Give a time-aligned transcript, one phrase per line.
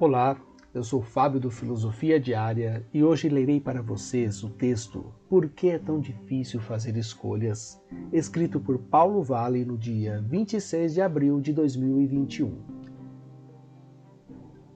[0.00, 0.36] Olá,
[0.72, 5.68] eu sou Fábio do Filosofia Diária e hoje lerei para vocês o texto Por que
[5.68, 7.78] é tão difícil fazer escolhas,
[8.10, 12.62] escrito por Paulo Vale no dia 26 de abril de 2021.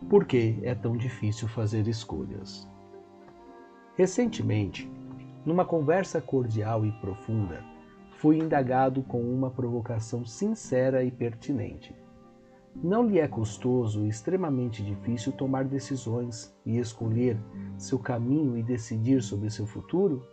[0.09, 2.65] Por que é tão difícil fazer escolhas?
[3.97, 4.89] Recentemente,
[5.45, 7.63] numa conversa cordial e profunda,
[8.17, 11.95] fui indagado com uma provocação sincera e pertinente.
[12.75, 17.37] Não lhe é custoso e extremamente difícil tomar decisões e escolher
[17.77, 20.23] seu caminho e decidir sobre seu futuro?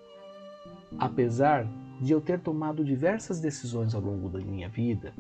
[0.99, 1.67] Apesar
[2.01, 5.13] de eu ter tomado diversas decisões ao longo da minha vida,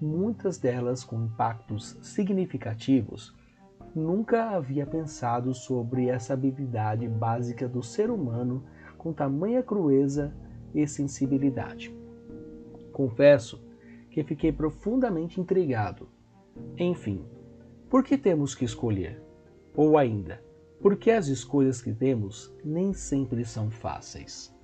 [0.00, 3.34] muitas delas com impactos significativos,
[3.94, 8.62] nunca havia pensado sobre essa habilidade básica do ser humano
[8.96, 10.34] com tamanha crueza
[10.74, 11.94] e sensibilidade.
[12.92, 13.62] Confesso
[14.10, 16.08] que fiquei profundamente intrigado.
[16.78, 17.24] Enfim,
[17.90, 19.22] por que temos que escolher?
[19.74, 20.42] Ou ainda,
[20.80, 24.54] por que as escolhas que temos nem sempre são fáceis?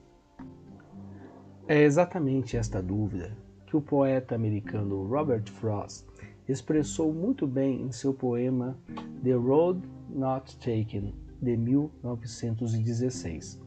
[1.68, 6.06] É exatamente esta dúvida que o poeta americano Robert Frost
[6.48, 8.76] expressou muito bem em seu poema
[9.22, 13.60] The Road Not Taken, de 1916,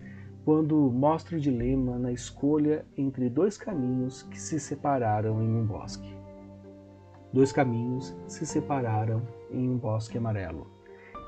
[0.46, 6.16] quando mostra o dilema na escolha entre dois caminhos que se separaram em um bosque.
[7.34, 10.68] Dois caminhos se separaram em um bosque amarelo.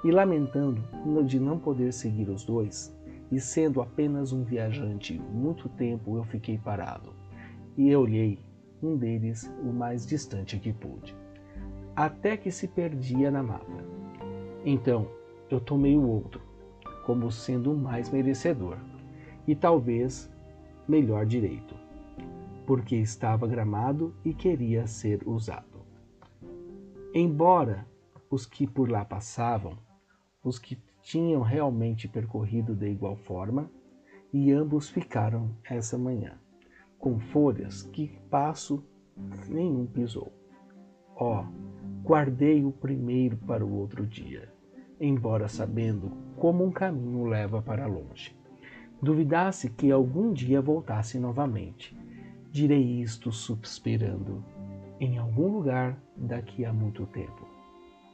[0.03, 0.83] E lamentando
[1.25, 2.95] de não poder seguir os dois,
[3.31, 7.11] e sendo apenas um viajante muito tempo eu fiquei parado,
[7.75, 8.37] e eu olhei
[8.83, 11.15] um deles o mais distante que pude,
[11.95, 13.83] até que se perdia na mata.
[14.63, 15.07] Então
[15.49, 16.39] eu tomei o outro,
[17.03, 18.77] como sendo o mais merecedor
[19.47, 20.29] e talvez
[20.87, 21.75] melhor direito,
[22.65, 25.85] porque estava gramado e queria ser usado.
[27.13, 27.87] Embora
[28.29, 29.77] os que por lá passavam,
[30.43, 33.71] os que tinham realmente percorrido de igual forma,
[34.33, 36.37] e ambos ficaram essa manhã,
[36.99, 38.83] com folhas que passo
[39.47, 40.33] nenhum pisou.
[41.15, 44.53] Ó, oh, guardei o primeiro para o outro dia,
[44.99, 48.37] embora sabendo como um caminho leva para longe
[49.01, 51.95] duvidasse que algum dia voltasse novamente.
[52.51, 54.43] Direi isto suspirando,
[54.99, 57.47] em algum lugar daqui a muito tempo.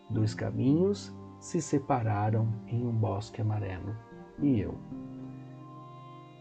[0.10, 3.96] Dois caminhos se separaram em um bosque amarelo
[4.42, 4.78] e eu.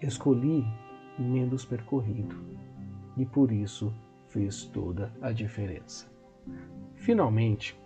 [0.00, 0.64] Escolhi
[1.18, 2.36] o menos percorrido
[3.16, 3.92] e por isso
[4.28, 6.10] fez toda a diferença.
[6.96, 7.78] Finalmente,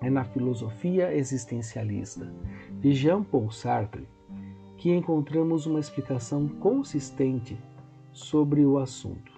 [0.00, 2.32] é na filosofia existencialista
[2.80, 4.08] de Jean-Paul Sartre
[4.76, 7.58] que encontramos uma explicação consistente
[8.12, 9.32] sobre o assunto.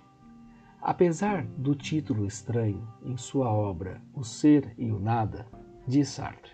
[0.80, 5.46] Apesar do título estranho em sua obra O Ser e o Nada,
[5.86, 6.52] diz Sartre,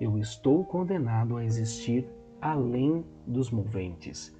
[0.00, 2.06] eu estou condenado a existir
[2.40, 4.36] além dos moventes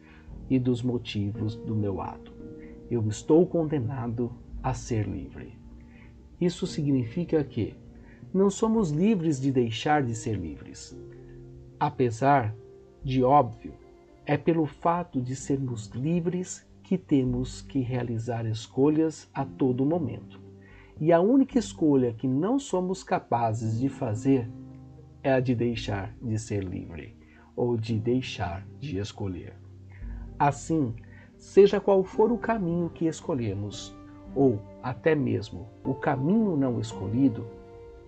[0.51, 2.33] e dos motivos do meu ato.
[2.91, 4.31] Eu estou condenado
[4.63, 5.59] a ser livre.
[6.41, 7.75] Isso significa que
[8.33, 10.97] não somos livres de deixar de ser livres.
[11.81, 12.55] Apesar
[13.07, 13.73] de óbvio,
[14.27, 20.41] é pelo fato de sermos livres que temos que realizar escolhas a todo momento.
[21.01, 24.51] E a única escolha que não somos capazes de fazer
[25.23, 27.17] é a de deixar de ser livre
[27.55, 29.55] ou de deixar de escolher.
[30.37, 30.93] Assim,
[31.37, 33.97] seja qual for o caminho que escolhemos,
[34.35, 37.47] ou até mesmo o caminho não escolhido,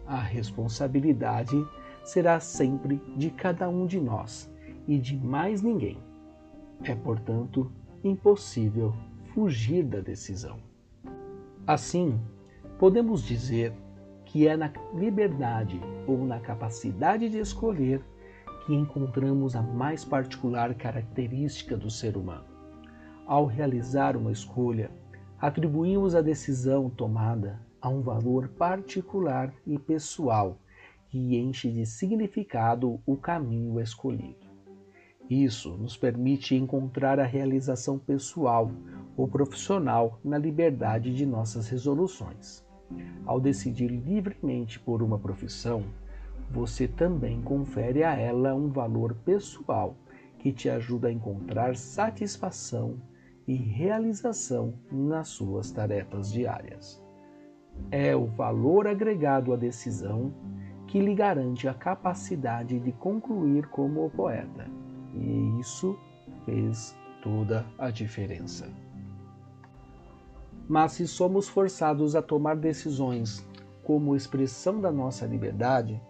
[0.04, 1.56] a responsabilidade
[2.02, 4.50] será sempre de cada um de nós
[4.88, 5.98] e de mais ninguém.
[6.82, 7.70] É, portanto,
[8.02, 8.94] impossível
[9.34, 10.58] fugir da decisão.
[11.66, 12.18] Assim,
[12.78, 13.74] podemos dizer
[14.24, 18.02] que é na liberdade ou na capacidade de escolher
[18.64, 22.44] que encontramos a mais particular característica do ser humano.
[23.26, 24.90] Ao realizar uma escolha,
[25.38, 30.58] atribuímos a decisão tomada a um valor particular e pessoal
[31.08, 34.47] que enche de significado o caminho escolhido.
[35.30, 38.70] Isso nos permite encontrar a realização pessoal
[39.14, 42.64] ou profissional na liberdade de nossas resoluções.
[43.26, 45.84] Ao decidir livremente por uma profissão,
[46.50, 49.94] você também confere a ela um valor pessoal
[50.38, 52.96] que te ajuda a encontrar satisfação
[53.46, 57.04] e realização nas suas tarefas diárias.
[57.90, 60.32] É o valor agregado à decisão
[60.86, 64.87] que lhe garante a capacidade de concluir como poeta
[65.20, 65.98] e isso
[66.44, 68.68] fez toda a diferença.
[70.68, 73.46] Mas se somos forçados a tomar decisões
[73.84, 76.00] como expressão da nossa liberdade,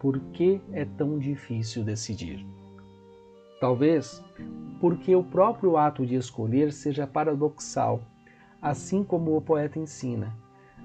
[0.00, 2.44] por que é tão difícil decidir?
[3.60, 4.22] Talvez
[4.80, 8.02] porque o próprio ato de escolher seja paradoxal,
[8.60, 10.36] assim como o poeta ensina.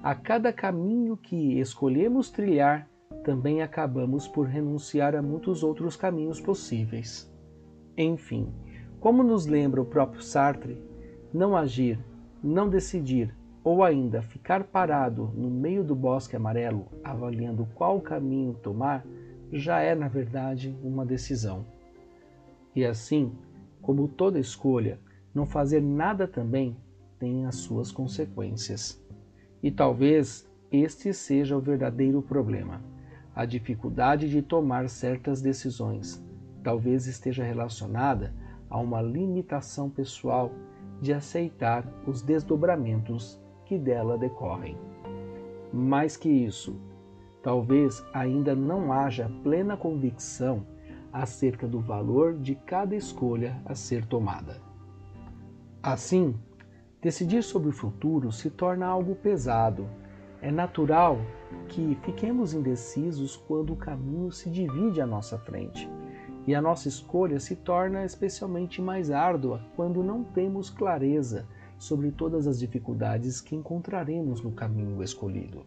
[0.02, 2.88] A cada caminho que escolhemos trilhar,
[3.24, 7.30] também acabamos por renunciar a muitos outros caminhos possíveis.
[8.02, 8.48] Enfim,
[9.02, 10.82] como nos lembra o próprio Sartre,
[11.34, 12.00] não agir,
[12.42, 19.06] não decidir ou ainda ficar parado no meio do bosque amarelo avaliando qual caminho tomar
[19.52, 21.66] já é, na verdade, uma decisão.
[22.74, 23.34] E assim,
[23.82, 24.98] como toda escolha,
[25.36, 26.78] não fazer nada também
[27.20, 28.98] tem as suas consequências.
[29.62, 32.82] E talvez este seja o verdadeiro problema.
[33.36, 36.29] A dificuldade de tomar certas decisões
[36.64, 38.34] talvez esteja relacionada
[38.70, 40.52] a uma limitação pessoal
[41.02, 44.78] de aceitar os desdobramentos que dela decorrem.
[45.72, 46.76] Mais que isso,
[47.42, 50.66] talvez ainda não haja plena convicção
[51.12, 54.62] acerca do valor de cada escolha a ser tomada.
[55.82, 56.36] Assim,
[57.02, 59.88] decidir sobre o futuro se torna algo pesado.
[60.42, 61.18] É natural
[61.68, 65.90] que fiquemos indecisos quando o caminho se divide à nossa frente
[66.50, 71.48] e a nossa escolha se torna especialmente mais árdua quando não temos clareza
[71.78, 75.64] sobre todas as dificuldades que encontraremos no caminho escolhido.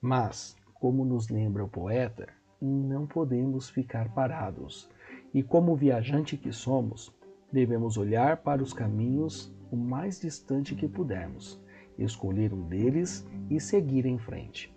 [0.00, 2.28] Mas, como nos lembra o poeta,
[2.62, 4.88] não podemos ficar parados.
[5.34, 7.14] E como viajante que somos,
[7.52, 11.62] devemos olhar para os caminhos o mais distante que pudermos,
[11.98, 14.74] escolher um deles e seguir em frente.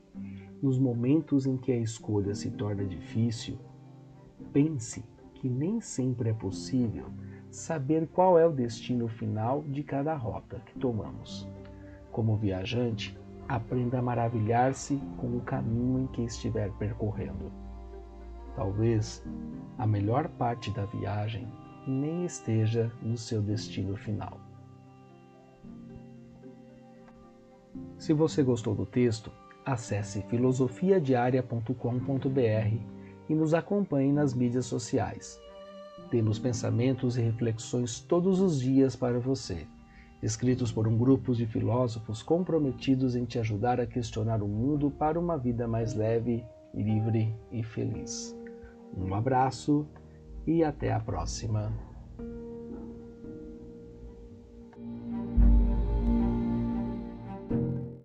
[0.62, 3.58] Nos momentos em que a escolha se torna difícil,
[4.52, 5.02] pense
[5.40, 7.06] que nem sempre é possível
[7.50, 11.48] saber qual é o destino final de cada rota que tomamos.
[12.12, 17.52] Como viajante, aprenda a maravilhar-se com o caminho em que estiver percorrendo.
[18.56, 19.24] Talvez
[19.78, 21.48] a melhor parte da viagem
[21.88, 24.38] nem esteja no seu destino final.
[27.98, 29.32] Se você gostou do texto,
[29.66, 32.99] acesse filosofiadiaria.com.br
[33.30, 35.40] e nos acompanhe nas mídias sociais.
[36.10, 39.68] Temos pensamentos e reflexões todos os dias para você,
[40.24, 45.20] escritos por um grupo de filósofos comprometidos em te ajudar a questionar o mundo para
[45.20, 46.44] uma vida mais leve,
[46.74, 48.36] livre e feliz.
[48.98, 49.88] Um abraço
[50.48, 51.89] e até a próxima.